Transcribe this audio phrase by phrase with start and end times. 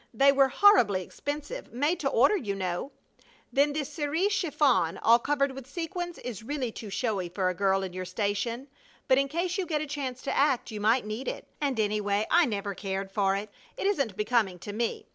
[0.15, 2.91] They were horribly expensive made to order, you know.
[3.53, 7.83] Then this cerise chiffon, all covered with sequins, is really too showy for a girl
[7.83, 8.67] in your station,
[9.07, 12.23] but in case you get a chance to act you might need it, and anyhow
[12.31, 13.51] I never cared for it.
[13.77, 15.05] It isn't becoming to me.